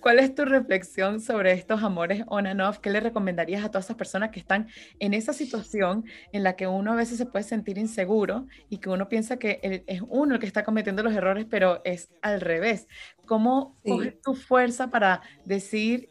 ¿Cuál 0.00 0.18
es, 0.18 0.34
tu 0.34 0.44
reflexión 0.44 1.20
sobre 1.20 1.52
estos 1.52 1.84
amores 1.84 2.24
on 2.26 2.48
and 2.48 2.60
off? 2.60 2.80
¿Qué 2.80 2.90
le 2.90 2.98
recomendarías 2.98 3.64
a 3.64 3.70
todas 3.70 3.84
esas 3.84 3.96
personas 3.96 4.30
que 4.30 4.40
están 4.40 4.66
en 4.98 5.14
esa 5.14 5.32
situación 5.32 6.04
en 6.32 6.42
la 6.42 6.56
que 6.56 6.66
uno 6.66 6.92
a 6.92 6.96
veces 6.96 7.18
se 7.18 7.26
puede 7.26 7.44
sentir 7.44 7.78
inseguro 7.78 8.48
y 8.70 8.78
que 8.78 8.88
uno 8.88 9.08
piensa 9.08 9.36
que 9.36 9.84
es 9.86 10.02
uno 10.08 10.34
el 10.34 10.40
que 10.40 10.46
está 10.46 10.64
cometiendo 10.64 11.04
los 11.04 11.14
errores, 11.14 11.46
pero 11.48 11.80
es 11.84 12.10
al 12.22 12.40
revés? 12.40 12.88
¿Cómo 13.24 13.78
sí. 13.84 13.92
coges 13.92 14.20
tu 14.20 14.34
fuerza 14.34 14.90
para 14.90 15.22
decir, 15.44 16.08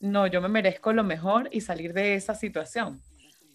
no, 0.00 0.26
yo 0.26 0.40
me 0.40 0.48
merezco 0.48 0.92
lo 0.92 1.04
mejor 1.04 1.48
y 1.52 1.60
salir 1.60 1.92
de 1.92 2.14
esa 2.14 2.34
situación? 2.34 3.00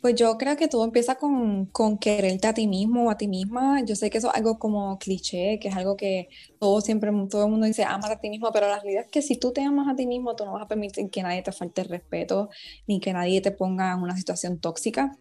Pues 0.01 0.15
yo 0.15 0.37
creo 0.37 0.57
que 0.57 0.67
todo 0.67 0.83
empieza 0.83 1.15
con, 1.15 1.65
con, 1.67 1.97
quererte 1.97 2.45
a 2.47 2.53
ti 2.53 2.67
mismo 2.67 3.05
o 3.05 3.09
a 3.09 3.17
ti 3.17 3.29
misma. 3.29 3.81
Yo 3.85 3.95
sé 3.95 4.09
que 4.09 4.17
eso 4.17 4.27
es 4.29 4.35
algo 4.35 4.59
como 4.59 4.99
cliché, 4.99 5.59
que 5.61 5.69
es 5.69 5.75
algo 5.77 5.95
que 5.95 6.27
todo 6.59 6.81
siempre, 6.81 7.09
todo 7.29 7.45
el 7.45 7.51
mundo 7.51 7.65
dice, 7.65 7.85
ama 7.85 8.09
a 8.09 8.19
ti 8.19 8.29
mismo, 8.29 8.51
pero 8.51 8.67
la 8.67 8.81
realidad 8.81 9.05
es 9.05 9.11
que 9.11 9.21
si 9.21 9.37
tú 9.37 9.53
te 9.53 9.63
amas 9.63 9.87
a 9.87 9.95
ti 9.95 10.05
mismo, 10.05 10.35
tú 10.35 10.43
no 10.43 10.51
vas 10.51 10.63
a 10.63 10.67
permitir 10.67 11.09
que 11.09 11.23
nadie 11.23 11.41
te 11.41 11.53
falte 11.53 11.81
el 11.81 11.87
respeto, 11.87 12.49
ni 12.85 12.99
que 12.99 13.13
nadie 13.13 13.39
te 13.39 13.51
ponga 13.51 13.93
en 13.93 13.99
una 13.99 14.17
situación 14.17 14.59
tóxica. 14.59 15.17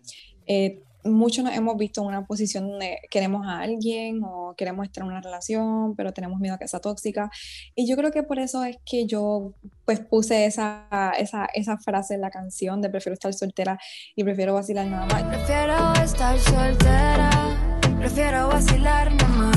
Eh, 0.46 0.82
muchos 1.04 1.44
nos 1.44 1.54
hemos 1.54 1.76
visto 1.76 2.00
en 2.00 2.08
una 2.08 2.26
posición 2.26 2.68
donde 2.68 3.00
queremos 3.10 3.46
a 3.46 3.60
alguien 3.60 4.22
o 4.24 4.54
queremos 4.56 4.86
estar 4.86 5.02
en 5.02 5.10
una 5.10 5.20
relación, 5.20 5.94
pero 5.96 6.12
tenemos 6.12 6.40
miedo 6.40 6.54
a 6.54 6.58
que 6.58 6.68
sea 6.68 6.80
tóxica. 6.80 7.30
Y 7.74 7.88
yo 7.88 7.96
creo 7.96 8.10
que 8.10 8.22
por 8.22 8.38
eso 8.38 8.64
es 8.64 8.78
que 8.84 9.06
yo 9.06 9.54
pues 9.84 10.00
puse 10.00 10.46
esa, 10.46 10.86
esa, 11.18 11.46
esa 11.54 11.78
frase 11.78 12.14
en 12.14 12.20
la 12.20 12.30
canción 12.30 12.80
de 12.80 12.90
prefiero 12.90 13.14
estar 13.14 13.32
soltera 13.34 13.78
y 14.14 14.24
prefiero 14.24 14.54
vacilar 14.54 14.86
nada 14.86 15.06
más. 15.06 15.22
Prefiero 15.24 15.92
estar 16.02 16.38
soltera, 16.38 17.30
prefiero 17.98 18.48
vacilar 18.48 19.12
nada 19.14 19.28
más. 19.28 19.51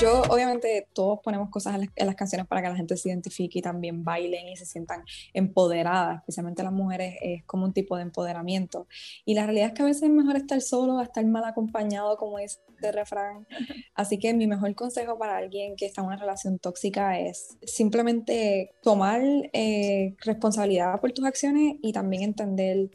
Yo, 0.00 0.22
obviamente, 0.30 0.88
todos 0.94 1.20
ponemos 1.22 1.50
cosas 1.50 1.74
en 1.74 1.80
las, 1.82 1.90
en 1.94 2.06
las 2.06 2.16
canciones 2.16 2.46
para 2.46 2.62
que 2.62 2.68
la 2.70 2.76
gente 2.76 2.96
se 2.96 3.10
identifique 3.10 3.58
y 3.58 3.62
también 3.62 4.02
bailen 4.02 4.48
y 4.48 4.56
se 4.56 4.64
sientan 4.64 5.04
empoderadas, 5.34 6.20
especialmente 6.20 6.62
las 6.62 6.72
mujeres, 6.72 7.16
es 7.20 7.44
como 7.44 7.66
un 7.66 7.74
tipo 7.74 7.96
de 7.96 8.02
empoderamiento. 8.02 8.86
Y 9.26 9.34
la 9.34 9.44
realidad 9.44 9.68
es 9.68 9.74
que 9.74 9.82
a 9.82 9.84
veces 9.84 10.04
es 10.04 10.08
mejor 10.08 10.36
estar 10.36 10.58
solo 10.62 11.02
estar 11.02 11.22
mal 11.26 11.44
acompañado, 11.44 12.16
como 12.16 12.38
dice 12.38 12.60
el 12.80 12.94
refrán. 12.94 13.46
Así 13.94 14.18
que 14.18 14.32
mi 14.32 14.46
mejor 14.46 14.74
consejo 14.74 15.18
para 15.18 15.36
alguien 15.36 15.76
que 15.76 15.84
está 15.84 16.00
en 16.00 16.06
una 16.06 16.16
relación 16.16 16.58
tóxica 16.58 17.18
es 17.18 17.58
simplemente 17.62 18.72
tomar 18.82 19.20
eh, 19.52 20.14
responsabilidad 20.24 20.98
por 20.98 21.12
tus 21.12 21.26
acciones 21.26 21.76
y 21.82 21.92
también 21.92 22.22
entender 22.22 22.90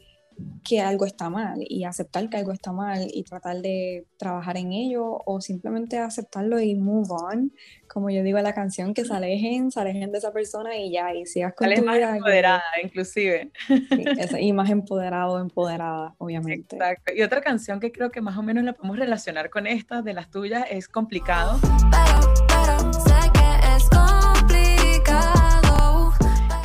que 0.64 0.80
algo 0.80 1.06
está 1.06 1.30
mal 1.30 1.58
y 1.60 1.84
aceptar 1.84 2.28
que 2.28 2.36
algo 2.36 2.52
está 2.52 2.72
mal 2.72 3.06
y 3.12 3.22
tratar 3.22 3.58
de 3.62 4.06
trabajar 4.18 4.56
en 4.56 4.72
ello 4.72 5.22
o 5.24 5.40
simplemente 5.40 5.98
aceptarlo 5.98 6.60
y 6.60 6.74
move 6.74 7.08
on, 7.10 7.52
como 7.88 8.10
yo 8.10 8.22
digo 8.22 8.36
en 8.38 8.44
la 8.44 8.52
canción, 8.54 8.92
que 8.92 9.04
se 9.04 9.14
alejen, 9.14 9.70
se 9.70 9.80
alejen 9.80 10.10
de 10.12 10.18
esa 10.18 10.32
persona 10.32 10.76
y 10.76 10.90
ya, 10.90 11.14
y 11.14 11.24
sigas 11.24 11.54
con 11.54 11.66
Sales 11.66 11.80
tu 11.80 11.86
más 11.86 11.96
vida, 11.96 12.10
que- 12.10 12.16
empoderada, 12.18 12.62
inclusive. 12.82 13.50
sí, 13.68 14.36
y 14.40 14.52
más 14.52 14.68
empoderado, 14.70 15.38
empoderada, 15.40 16.14
obviamente. 16.18 16.76
Exacto. 16.76 17.12
Y 17.14 17.22
otra 17.22 17.40
canción 17.40 17.78
que 17.80 17.92
creo 17.92 18.10
que 18.10 18.20
más 18.20 18.36
o 18.36 18.42
menos 18.42 18.64
la 18.64 18.72
podemos 18.72 18.98
relacionar 18.98 19.50
con 19.50 19.66
esta 19.66 20.02
de 20.02 20.12
las 20.14 20.30
tuyas 20.30 20.64
es 20.70 20.88
Complicado. 20.88 21.58
Pero, 21.62 22.34
pero 22.48 23.15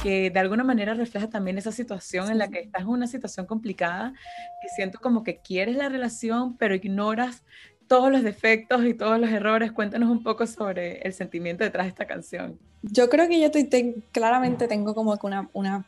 que 0.01 0.29
de 0.31 0.39
alguna 0.39 0.63
manera 0.63 0.93
refleja 0.93 1.29
también 1.29 1.57
esa 1.57 1.71
situación 1.71 2.31
en 2.31 2.37
la 2.39 2.47
que 2.49 2.59
estás 2.59 2.81
en 2.83 2.87
una 2.89 3.07
situación 3.07 3.45
complicada, 3.45 4.13
que 4.61 4.69
siento 4.75 4.99
como 4.99 5.23
que 5.23 5.37
quieres 5.39 5.75
la 5.75 5.89
relación, 5.89 6.57
pero 6.57 6.75
ignoras 6.75 7.43
todos 7.87 8.11
los 8.11 8.23
defectos 8.23 8.83
y 8.85 8.93
todos 8.93 9.19
los 9.19 9.29
errores. 9.29 9.71
Cuéntanos 9.71 10.09
un 10.09 10.23
poco 10.23 10.47
sobre 10.47 10.99
el 11.01 11.13
sentimiento 11.13 11.63
detrás 11.63 11.85
de 11.85 11.89
esta 11.89 12.05
canción. 12.05 12.57
Yo 12.83 13.09
creo 13.09 13.27
que 13.27 13.39
yo 13.39 13.45
estoy, 13.47 13.65
ten- 13.65 14.03
claramente 14.11 14.67
tengo 14.67 14.95
como 14.95 15.17
que 15.17 15.27
una, 15.27 15.49
una, 15.53 15.85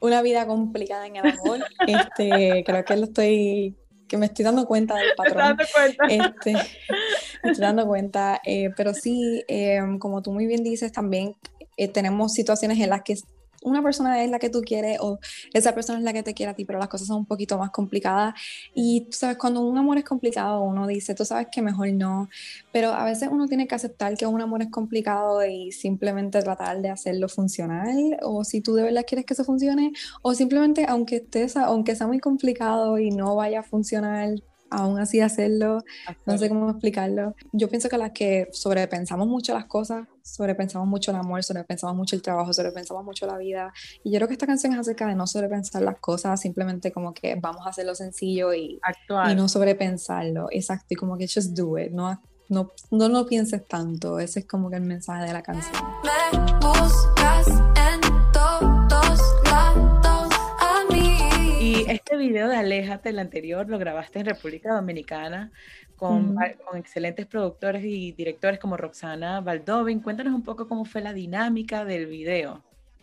una 0.00 0.20
vida 0.22 0.46
complicada 0.46 1.06
en 1.06 1.16
el 1.16 1.24
amor. 1.24 1.58
Este, 1.86 2.64
creo 2.66 2.84
que 2.84 2.96
lo 2.96 3.04
estoy, 3.04 3.76
que 4.08 4.16
me 4.18 4.26
estoy 4.26 4.44
dando 4.44 4.66
cuenta 4.66 4.96
del 4.96 5.08
¿Te 5.10 5.14
patrón. 5.16 5.42
dando 5.42 5.64
cuenta? 5.72 6.04
Este, 6.08 6.52
me 6.52 7.50
estoy 7.50 7.62
dando 7.64 7.86
cuenta, 7.86 8.40
eh, 8.44 8.70
pero 8.76 8.92
sí, 8.92 9.42
eh, 9.48 9.80
como 10.00 10.20
tú 10.22 10.32
muy 10.32 10.46
bien 10.46 10.62
dices, 10.64 10.92
también 10.92 11.34
eh, 11.76 11.88
tenemos 11.88 12.32
situaciones 12.32 12.78
en 12.80 12.90
las 12.90 13.02
que 13.02 13.14
una 13.64 13.82
persona 13.82 14.22
es 14.22 14.30
la 14.30 14.38
que 14.38 14.50
tú 14.50 14.60
quieres 14.62 14.98
o 15.00 15.18
esa 15.52 15.74
persona 15.74 15.98
es 15.98 16.04
la 16.04 16.12
que 16.12 16.22
te 16.22 16.34
quiere 16.34 16.50
a 16.52 16.54
ti, 16.54 16.64
pero 16.64 16.78
las 16.78 16.88
cosas 16.88 17.08
son 17.08 17.18
un 17.18 17.26
poquito 17.26 17.58
más 17.58 17.70
complicadas. 17.70 18.34
Y 18.74 19.06
tú 19.06 19.12
sabes, 19.12 19.36
cuando 19.38 19.60
un 19.62 19.76
amor 19.76 19.98
es 19.98 20.04
complicado, 20.04 20.62
uno 20.62 20.86
dice, 20.86 21.14
tú 21.14 21.24
sabes 21.24 21.48
que 21.50 21.62
mejor 21.62 21.92
no, 21.92 22.28
pero 22.72 22.90
a 22.92 23.04
veces 23.04 23.28
uno 23.32 23.48
tiene 23.48 23.66
que 23.66 23.74
aceptar 23.74 24.16
que 24.16 24.26
un 24.26 24.40
amor 24.40 24.62
es 24.62 24.70
complicado 24.70 25.44
y 25.44 25.72
simplemente 25.72 26.40
tratar 26.42 26.80
de 26.80 26.90
hacerlo 26.90 27.28
funcional, 27.28 28.18
o 28.22 28.44
si 28.44 28.60
tú 28.60 28.74
de 28.74 28.84
verdad 28.84 29.04
quieres 29.06 29.26
que 29.26 29.34
eso 29.34 29.44
funcione, 29.44 29.92
o 30.22 30.34
simplemente, 30.34 30.86
aunque, 30.88 31.16
estés, 31.16 31.56
aunque 31.56 31.96
sea 31.96 32.06
muy 32.06 32.20
complicado 32.20 32.98
y 32.98 33.10
no 33.10 33.34
vaya 33.36 33.60
a 33.60 33.62
funcionar, 33.62 34.30
aún 34.74 34.98
así 34.98 35.20
hacerlo, 35.20 35.84
no 36.26 36.38
sé 36.38 36.48
cómo 36.48 36.70
explicarlo. 36.70 37.34
Yo 37.52 37.68
pienso 37.68 37.88
que 37.88 37.98
las 37.98 38.12
que 38.12 38.48
sobrepensamos 38.52 39.26
mucho 39.26 39.54
las 39.54 39.66
cosas, 39.66 40.06
sobrepensamos 40.22 40.88
mucho 40.88 41.10
el 41.10 41.18
amor, 41.18 41.42
sobrepensamos 41.44 41.96
mucho 41.96 42.16
el 42.16 42.22
trabajo, 42.22 42.52
sobrepensamos 42.52 43.04
mucho 43.04 43.26
la 43.26 43.36
vida. 43.38 43.72
Y 44.02 44.10
yo 44.10 44.18
creo 44.18 44.28
que 44.28 44.34
esta 44.34 44.46
canción 44.46 44.72
es 44.72 44.78
acerca 44.78 45.06
de 45.06 45.14
no 45.14 45.26
sobrepensar 45.26 45.82
las 45.82 45.98
cosas, 45.98 46.40
simplemente 46.40 46.92
como 46.92 47.14
que 47.14 47.36
vamos 47.36 47.66
a 47.66 47.70
hacerlo 47.70 47.94
sencillo 47.94 48.52
y, 48.52 48.80
y 49.30 49.34
no 49.34 49.48
sobrepensarlo. 49.48 50.48
Exacto, 50.50 50.86
y 50.90 50.96
como 50.96 51.16
que 51.16 51.26
just 51.26 51.56
do 51.56 51.78
it, 51.78 51.92
no, 51.92 52.20
no, 52.48 52.72
no 52.90 53.08
lo 53.08 53.26
pienses 53.26 53.66
tanto. 53.66 54.18
Ese 54.18 54.40
es 54.40 54.46
como 54.46 54.70
que 54.70 54.76
el 54.76 54.82
mensaje 54.82 55.24
de 55.24 55.32
la 55.32 55.42
canción. 55.42 55.74
Me 56.02 57.13
Y 61.86 61.90
este 61.90 62.16
video 62.16 62.48
de 62.48 62.56
Aléjate, 62.56 63.10
el 63.10 63.18
anterior, 63.18 63.68
lo 63.68 63.78
grabaste 63.78 64.20
en 64.20 64.26
República 64.26 64.74
Dominicana 64.74 65.50
con, 65.96 66.36
va- 66.36 66.52
con 66.66 66.78
excelentes 66.78 67.26
productores 67.26 67.84
y 67.84 68.12
directores 68.12 68.58
como 68.58 68.76
Roxana 68.76 69.40
Baldovin. 69.40 70.00
Cuéntanos 70.00 70.34
un 70.34 70.42
poco 70.42 70.66
cómo 70.68 70.84
fue 70.84 71.00
la 71.02 71.12
dinámica 71.12 71.84
del 71.84 72.06
video. 72.06 72.62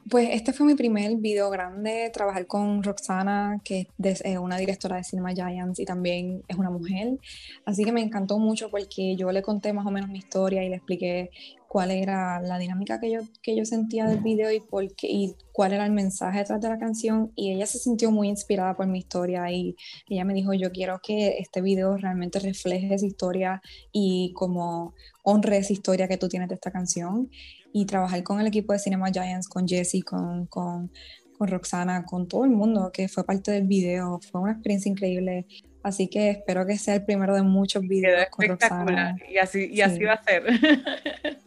Pues 0.09 0.29
este 0.31 0.51
fue 0.51 0.65
mi 0.65 0.73
primer 0.73 1.15
video 1.17 1.51
grande, 1.51 2.09
trabajar 2.11 2.47
con 2.47 2.81
Roxana, 2.81 3.59
que 3.63 3.87
es 4.01 4.23
una 4.39 4.57
directora 4.57 4.97
de 4.97 5.03
Cinema 5.03 5.31
Giants 5.31 5.79
y 5.79 5.85
también 5.85 6.41
es 6.47 6.57
una 6.57 6.71
mujer. 6.71 7.19
Así 7.65 7.83
que 7.85 7.91
me 7.91 8.01
encantó 8.01 8.39
mucho 8.39 8.71
porque 8.71 9.15
yo 9.15 9.31
le 9.31 9.43
conté 9.43 9.73
más 9.73 9.85
o 9.85 9.91
menos 9.91 10.09
mi 10.09 10.17
historia 10.17 10.63
y 10.63 10.69
le 10.69 10.77
expliqué 10.77 11.29
cuál 11.71 11.91
era 11.91 12.41
la 12.41 12.57
dinámica 12.57 12.99
que 12.99 13.09
yo, 13.09 13.21
que 13.41 13.55
yo 13.55 13.63
sentía 13.63 14.05
del 14.05 14.19
video 14.19 14.51
y, 14.51 14.59
por 14.59 14.93
qué- 14.93 15.07
y 15.09 15.37
cuál 15.53 15.71
era 15.71 15.85
el 15.85 15.93
mensaje 15.93 16.39
detrás 16.39 16.59
de 16.59 16.67
la 16.67 16.77
canción. 16.77 17.31
Y 17.33 17.53
ella 17.53 17.65
se 17.65 17.79
sintió 17.79 18.11
muy 18.11 18.27
inspirada 18.27 18.75
por 18.75 18.87
mi 18.87 18.99
historia 18.99 19.49
y 19.49 19.77
ella 20.09 20.25
me 20.25 20.33
dijo, 20.33 20.51
yo 20.53 20.73
quiero 20.73 20.99
que 21.01 21.37
este 21.37 21.61
video 21.61 21.95
realmente 21.95 22.39
refleje 22.39 22.93
esa 22.93 23.05
historia 23.05 23.61
y 23.93 24.33
como 24.33 24.95
honre 25.23 25.59
esa 25.59 25.71
historia 25.71 26.09
que 26.09 26.17
tú 26.17 26.27
tienes 26.27 26.49
de 26.49 26.55
esta 26.55 26.71
canción 26.71 27.29
y 27.71 27.85
trabajar 27.85 28.21
con 28.23 28.41
el 28.41 28.47
equipo 28.47 28.73
de 28.73 28.79
Cinema 28.79 29.09
Giants, 29.09 29.47
con 29.47 29.65
Jessie, 29.65 30.01
con, 30.01 30.47
con, 30.47 30.91
con 31.37 31.47
Roxana, 31.47 32.03
con 32.03 32.27
todo 32.27 32.43
el 32.43 32.51
mundo 32.51 32.91
que 32.91 33.07
fue 33.07 33.23
parte 33.23 33.49
del 33.51 33.65
video. 33.65 34.19
Fue 34.29 34.41
una 34.41 34.51
experiencia 34.51 34.89
increíble. 34.89 35.47
Así 35.83 36.07
que 36.07 36.29
espero 36.29 36.65
que 36.65 36.77
sea 36.77 36.95
el 36.95 37.05
primero 37.05 37.33
de 37.35 37.41
muchos 37.43 37.81
Quedó 37.81 37.89
videos 37.89 38.27
con 38.29 38.45
espectacular. 38.45 39.11
Roxana. 39.13 39.31
Y 39.31 39.37
así, 39.37 39.69
y 39.71 39.81
así 39.81 39.97
Sí. 39.97 40.03
va 40.03 40.13
a 40.13 40.23
ser. 40.23 40.43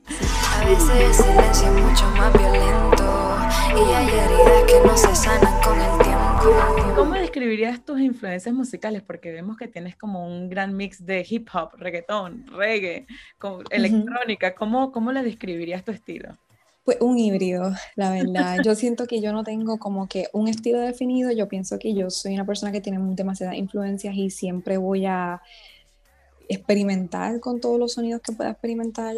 A 0.61 0.65
veces 0.67 0.91
el 1.01 1.15
silencio 1.15 1.67
es 1.67 1.83
mucho 1.83 2.05
más 2.17 2.33
violento 2.33 3.37
y 3.77 3.93
hay 3.93 4.07
heridas 4.09 4.63
que 4.67 4.87
no 4.87 4.97
se 4.97 5.15
sanan 5.17 5.61
con 5.63 5.79
el 5.81 5.99
tiempo. 6.03 6.95
¿Cómo 6.95 7.15
describirías 7.15 7.85
tus 7.85 8.01
influencias 8.01 8.55
musicales? 8.55 9.03
Porque 9.03 9.33
vemos 9.33 9.57
que 9.57 9.67
tienes 9.69 9.97
como 9.97 10.27
un 10.27 10.49
gran 10.49 10.77
mix 10.77 11.05
de 11.05 11.27
hip 11.29 11.49
hop, 11.53 11.71
reggaetón, 11.77 12.47
reggae, 12.49 13.07
con 13.39 13.63
electrónica. 13.71 14.55
¿Cómo, 14.55 14.93
¿Cómo 14.93 15.11
le 15.13 15.23
describirías 15.23 15.85
tu 15.85 15.91
estilo? 15.93 16.37
Pues 16.85 16.99
un 17.01 17.19
híbrido, 17.19 17.73
la 17.97 18.11
verdad. 18.11 18.59
Yo 18.63 18.75
siento 18.75 19.07
que 19.07 19.23
yo 19.23 19.33
no 19.33 19.43
tengo 19.43 19.79
como 19.79 20.07
que 20.07 20.29
un 20.35 20.49
estilo 20.49 20.81
definido. 20.81 21.33
Yo 21.33 21.49
pienso 21.49 21.79
que 21.79 21.95
yo 21.95 22.11
soy 22.11 22.35
una 22.35 22.45
persona 22.45 22.73
que 22.73 22.83
tiene 22.83 22.99
demasiadas 23.15 23.57
influencias 23.57 24.15
y 24.15 24.29
siempre 24.29 24.77
voy 24.77 25.07
a 25.07 25.41
experimentar 26.47 27.41
con 27.41 27.59
todos 27.59 27.79
los 27.79 27.95
sonidos 27.95 28.21
que 28.21 28.33
pueda 28.33 28.51
experimentar. 28.51 29.17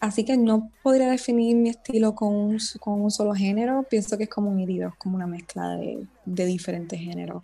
Así 0.00 0.24
que 0.24 0.38
no 0.38 0.70
podría 0.82 1.10
definir 1.10 1.56
mi 1.56 1.68
estilo 1.68 2.14
con 2.14 2.34
un, 2.34 2.58
con 2.80 3.02
un 3.02 3.10
solo 3.10 3.34
género. 3.34 3.84
Pienso 3.88 4.16
que 4.16 4.24
es 4.24 4.30
como 4.30 4.50
un 4.50 4.60
híbrido, 4.60 4.88
es 4.88 4.94
como 4.96 5.16
una 5.16 5.26
mezcla 5.26 5.76
de, 5.76 6.06
de 6.24 6.46
diferentes 6.46 6.98
géneros. 6.98 7.42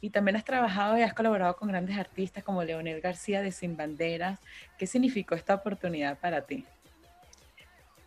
Y 0.00 0.10
también 0.10 0.36
has 0.36 0.44
trabajado 0.44 0.98
y 0.98 1.02
has 1.02 1.14
colaborado 1.14 1.56
con 1.56 1.68
grandes 1.68 1.96
artistas 1.96 2.42
como 2.42 2.64
Leonel 2.64 3.00
García 3.00 3.42
de 3.42 3.52
Sin 3.52 3.76
Banderas. 3.76 4.40
¿Qué 4.76 4.88
significó 4.88 5.36
esta 5.36 5.54
oportunidad 5.54 6.18
para 6.18 6.42
ti? 6.42 6.64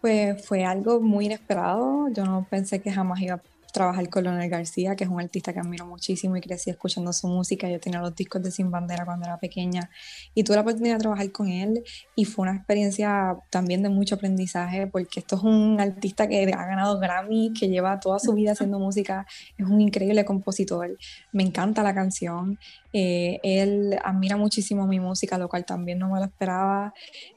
Pues 0.02 0.46
fue 0.46 0.66
algo 0.66 1.00
muy 1.00 1.26
inesperado. 1.28 2.08
Yo 2.12 2.26
no 2.26 2.48
pensé 2.50 2.82
que 2.82 2.92
jamás 2.92 3.22
iba 3.22 3.44
trabajar 3.72 4.10
con 4.10 4.24
Leonel 4.24 4.50
García, 4.50 4.96
que 4.96 5.04
es 5.06 5.10
un 5.10 5.20
artista 5.20 5.54
que 5.54 5.60
admiro 5.60 5.86
muchísimo 5.86 6.36
y 6.38 6.42
crecí 6.42 6.70
escuchando 6.70 7.14
su 7.14 7.28
música. 7.28 7.70
Yo 7.70 7.80
tenía 7.80 8.00
los 8.02 8.16
discos 8.16 8.42
de 8.44 8.52
Sin 8.52 8.72
Bandera 8.72 9.06
cuando 9.06 9.26
era 9.26 9.38
pequeña 9.40 9.90
y 10.34 10.44
tuve 10.44 10.56
la 10.58 10.62
oportunidad 10.62 10.96
de 10.96 11.00
trabajar 11.02 11.32
con 11.32 11.48
él 11.50 11.84
y 12.16 12.26
fue 12.26 12.44
una 12.44 12.56
experiencia 12.56 13.36
también 13.50 13.84
de 13.84 13.90
mucho 13.90 14.16
aprendizaje 14.16 14.88
porque 14.88 15.20
esto 15.22 15.36
es 15.38 15.44
un 15.44 15.80
artista 15.80 16.28
que 16.28 16.44
ha 16.44 16.66
ganado 16.66 17.00
Grammy, 17.00 17.54
que 17.58 17.70
lleva 17.70 18.00
toda 18.00 18.20
su 18.20 18.34
vida 18.34 18.52
haciendo 18.54 18.80
música, 18.80 19.26
es 19.58 19.66
un 19.68 19.82
increíble 19.82 20.26
compositor. 20.26 20.98
Me 21.32 21.44
encanta 21.44 21.84
la 21.84 21.94
canción. 21.94 22.60
Eh, 22.94 23.40
él 23.44 23.98
admira 24.04 24.38
muchísimo 24.38 24.88
mi 24.88 25.00
música, 25.00 25.38
lo 25.38 25.48
cual 25.50 25.66
también 25.66 26.00
no 26.00 26.10
me 26.10 26.20
lo 26.20 26.26
esperaba 26.26 26.94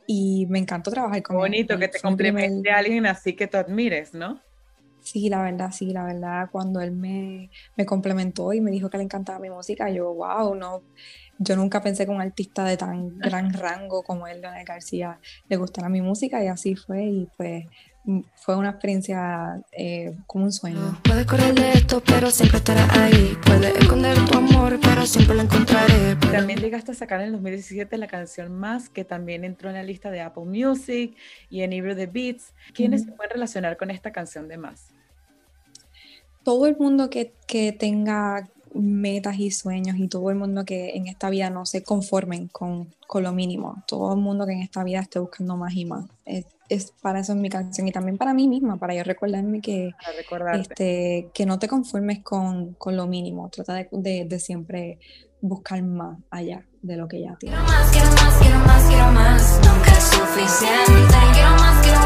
y 0.06 0.46
me 0.48 0.58
encantó 0.58 0.90
trabajar 0.90 1.22
con 1.22 1.36
él. 1.36 1.40
bonito 1.40 1.78
que 1.78 1.88
te 1.88 1.98
primer- 2.00 2.02
complemente 2.02 2.70
a 2.70 2.78
alguien 2.78 3.06
así 3.06 3.36
que 3.36 3.46
tú 3.46 3.56
admires, 3.56 4.14
¿no? 4.14 4.43
Sí, 5.04 5.28
la 5.28 5.42
verdad, 5.42 5.70
sí, 5.70 5.92
la 5.92 6.04
verdad, 6.04 6.48
cuando 6.50 6.80
él 6.80 6.90
me, 6.90 7.50
me 7.76 7.84
complementó 7.84 8.54
y 8.54 8.62
me 8.62 8.70
dijo 8.70 8.88
que 8.88 8.96
le 8.96 9.04
encantaba 9.04 9.38
mi 9.38 9.50
música, 9.50 9.90
yo, 9.90 10.14
wow, 10.14 10.54
no, 10.54 10.82
yo 11.38 11.56
nunca 11.56 11.82
pensé 11.82 12.06
que 12.06 12.10
un 12.10 12.22
artista 12.22 12.64
de 12.64 12.78
tan 12.78 13.18
gran 13.18 13.52
rango 13.52 14.02
como 14.02 14.26
él, 14.26 14.40
Leonel 14.40 14.64
García, 14.64 15.20
le 15.48 15.56
gustara 15.56 15.90
mi 15.90 16.00
música 16.00 16.42
y 16.42 16.48
así 16.48 16.74
fue 16.74 17.04
y 17.04 17.28
pues 17.36 17.66
mm, 18.04 18.20
fue 18.34 18.56
una 18.56 18.70
experiencia 18.70 19.60
eh, 19.72 20.16
como 20.26 20.44
un 20.44 20.52
sueño. 20.52 20.98
Puedes 21.04 21.26
correr 21.26 21.54
de 21.54 21.72
esto, 21.72 22.02
pero 22.02 22.30
siempre 22.30 22.58
estarás 22.58 22.90
ahí. 22.96 23.36
Puedes 23.44 23.76
esconder 23.76 24.16
tu 24.24 24.38
amor, 24.38 24.78
pero 24.80 25.04
siempre 25.04 25.34
lo 25.34 25.42
encontraré. 25.42 26.16
También 26.32 26.60
llegaste 26.60 26.92
a 26.92 26.94
sacar 26.94 27.20
en 27.20 27.26
el 27.26 27.32
2017 27.32 27.98
la 27.98 28.06
canción 28.06 28.58
Más, 28.58 28.88
que 28.88 29.04
también 29.04 29.44
entró 29.44 29.68
en 29.68 29.74
la 29.74 29.82
lista 29.82 30.10
de 30.10 30.22
Apple 30.22 30.44
Music 30.44 31.14
y 31.50 31.62
en 31.62 31.74
Ibro 31.74 31.94
de 31.94 32.06
Beats. 32.06 32.54
¿Quiénes 32.72 33.02
se 33.02 33.12
pueden 33.12 33.32
relacionar 33.32 33.76
con 33.76 33.90
esta 33.90 34.12
canción 34.12 34.48
de 34.48 34.56
Más? 34.56 34.93
Todo 36.44 36.66
el 36.66 36.76
mundo 36.78 37.10
que, 37.10 37.34
que 37.46 37.72
tenga 37.72 38.48
metas 38.74 39.38
y 39.38 39.50
sueños 39.52 39.96
y 39.98 40.08
todo 40.08 40.30
el 40.30 40.36
mundo 40.36 40.64
que 40.64 40.96
en 40.96 41.06
esta 41.06 41.30
vida 41.30 41.48
no 41.48 41.64
se 41.64 41.82
conformen 41.84 42.48
con, 42.48 42.92
con 43.06 43.22
lo 43.22 43.32
mínimo. 43.32 43.82
Todo 43.86 44.12
el 44.14 44.20
mundo 44.20 44.46
que 44.46 44.52
en 44.52 44.62
esta 44.62 44.82
vida 44.82 45.00
esté 45.00 45.20
buscando 45.20 45.56
más 45.56 45.74
y 45.74 45.84
más. 45.84 46.06
Es, 46.24 46.46
es 46.68 46.92
para 47.00 47.20
eso 47.20 47.32
es 47.34 47.38
mi 47.38 47.50
canción 47.50 47.86
y 47.86 47.92
también 47.92 48.16
para 48.18 48.34
mí 48.34 48.48
misma, 48.48 48.76
para 48.76 48.94
yo 48.94 49.04
recordarme 49.04 49.60
que, 49.60 49.90
este, 50.60 51.30
que 51.32 51.46
no 51.46 51.58
te 51.60 51.68
conformes 51.68 52.20
con, 52.24 52.74
con 52.74 52.96
lo 52.96 53.06
mínimo. 53.06 53.48
Trata 53.50 53.74
de, 53.74 53.88
de- 53.92 54.24
de 54.24 54.38
siempre 54.40 54.98
buscar 55.40 55.80
más 55.82 56.18
allá 56.30 56.64
de 56.82 56.96
lo 56.96 57.06
que 57.06 57.20
ya 57.20 57.36
tienes. 57.38 57.60
Quiero 57.60 57.64
más, 57.72 57.90
quiero 57.92 58.10
más, 58.10 58.38
quiero 58.40 58.58
más, 58.58 58.82
quiero 58.88 59.12
más. 59.12 59.60
Nunca 59.62 59.92
es 59.92 60.04
suficiente. 60.04 60.92
Quiero 60.92 61.10
más, 61.10 61.32
quiero 61.34 61.50
más, 61.50 61.82
quiero 61.84 61.98
más. 62.00 62.03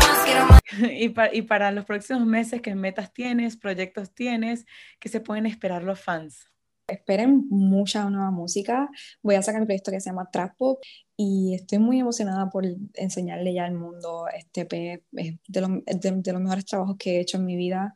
Y, 0.92 1.08
pa- 1.10 1.32
y 1.34 1.42
para 1.42 1.70
los 1.72 1.84
próximos 1.84 2.26
meses, 2.26 2.60
¿qué 2.62 2.74
metas 2.74 3.12
tienes, 3.12 3.56
proyectos 3.56 4.14
tienes, 4.14 4.64
que 5.00 5.08
se 5.08 5.20
pueden 5.20 5.46
esperar 5.46 5.82
los 5.82 6.00
fans? 6.00 6.46
Esperen 6.86 7.46
mucha 7.50 8.08
nueva 8.08 8.30
música. 8.30 8.88
Voy 9.22 9.34
a 9.34 9.42
sacar 9.42 9.60
un 9.60 9.66
proyecto 9.66 9.90
que 9.90 10.00
se 10.00 10.08
llama 10.08 10.30
Trap 10.32 10.56
Pop 10.56 10.78
y 11.16 11.54
estoy 11.54 11.78
muy 11.78 12.00
emocionada 12.00 12.48
por 12.48 12.64
enseñarle 12.94 13.52
ya 13.52 13.66
al 13.66 13.74
mundo 13.74 14.26
este 14.34 14.62
EP. 14.62 15.04
Es 15.12 15.34
de, 15.46 15.60
los- 15.60 15.70
de- 15.84 16.12
de 16.22 16.32
los 16.32 16.40
mejores 16.42 16.64
trabajos 16.64 16.96
que 16.98 17.16
he 17.16 17.20
hecho 17.20 17.36
en 17.36 17.44
mi 17.44 17.56
vida 17.56 17.94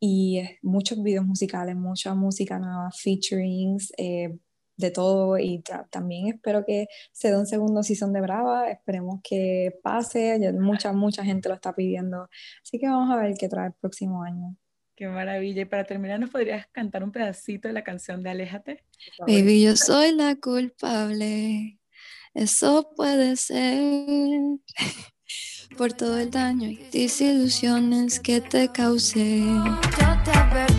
y 0.00 0.40
muchos 0.62 1.02
videos 1.02 1.26
musicales, 1.26 1.76
mucha 1.76 2.14
música 2.14 2.58
nueva, 2.58 2.90
featurings, 2.92 3.92
eh, 3.98 4.36
de 4.76 4.90
todo 4.90 5.38
y 5.38 5.62
también 5.90 6.28
espero 6.28 6.64
que 6.64 6.88
se 7.12 7.28
dé 7.28 7.36
un 7.36 7.46
segundo 7.46 7.82
season 7.82 8.12
de 8.12 8.20
Brava. 8.20 8.70
Esperemos 8.70 9.20
que 9.22 9.78
pase. 9.82 10.38
Ya 10.40 10.52
mucha, 10.52 10.92
mucha 10.92 11.24
gente 11.24 11.48
lo 11.48 11.54
está 11.54 11.74
pidiendo. 11.74 12.28
Así 12.62 12.78
que 12.78 12.88
vamos 12.88 13.10
a 13.10 13.20
ver 13.20 13.34
qué 13.38 13.48
trae 13.48 13.68
el 13.68 13.74
próximo 13.74 14.22
año. 14.22 14.56
Qué 14.96 15.08
maravilla. 15.08 15.62
Y 15.62 15.64
para 15.64 15.84
terminar, 15.84 16.20
¿nos 16.20 16.30
podrías 16.30 16.66
cantar 16.72 17.02
un 17.02 17.12
pedacito 17.12 17.68
de 17.68 17.74
la 17.74 17.84
canción 17.84 18.22
de 18.22 18.30
Aléjate? 18.30 18.84
Baby, 19.26 19.62
yo 19.62 19.76
soy 19.76 20.14
la 20.14 20.36
culpable. 20.36 21.78
Eso 22.34 22.92
puede 22.96 23.36
ser 23.36 24.58
por 25.76 25.92
todo 25.92 26.18
el 26.18 26.30
daño 26.30 26.68
y 26.68 26.76
desilusiones 26.92 28.20
que 28.20 28.40
te 28.40 28.68
causé. 28.68 29.40
Yo 29.40 30.22
te 30.24 30.71